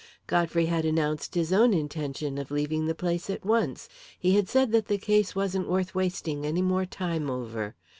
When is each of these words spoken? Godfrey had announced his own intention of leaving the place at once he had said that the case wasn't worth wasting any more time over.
Godfrey 0.25 0.65
had 0.65 0.83
announced 0.83 1.35
his 1.35 1.53
own 1.53 1.75
intention 1.75 2.39
of 2.39 2.49
leaving 2.49 2.87
the 2.87 2.95
place 2.95 3.29
at 3.29 3.45
once 3.45 3.87
he 4.17 4.33
had 4.35 4.49
said 4.49 4.71
that 4.71 4.87
the 4.87 4.97
case 4.97 5.35
wasn't 5.35 5.69
worth 5.69 5.93
wasting 5.93 6.43
any 6.43 6.63
more 6.63 6.87
time 6.87 7.29
over. 7.29 7.75